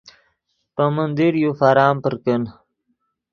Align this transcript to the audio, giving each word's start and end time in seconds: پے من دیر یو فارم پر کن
پے 0.75 0.83
من 0.95 1.09
دیر 1.17 1.33
یو 1.43 1.51
فارم 1.59 1.95
پر 2.03 2.13
کن 2.23 2.41